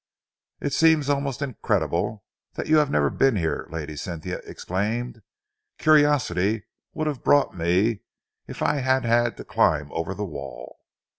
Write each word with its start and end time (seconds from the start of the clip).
"It 0.59 0.73
seems 0.73 1.11
almost 1.11 1.43
incredible 1.43 2.23
that 2.53 2.65
you 2.65 2.77
have 2.77 2.89
never 2.89 3.11
been 3.11 3.35
here!" 3.35 3.67
Lady 3.69 3.95
Cynthia 3.95 4.39
exclaimed. 4.45 5.21
"Curiosity 5.77 6.63
would 6.95 7.05
have 7.05 7.23
brought 7.23 7.55
me 7.55 8.01
if 8.47 8.63
I 8.63 8.77
had 8.77 9.05
had 9.05 9.37
to 9.37 9.45
climb 9.45 9.91
over 9.91 10.15
the 10.15 10.25
wall!" 10.25 10.79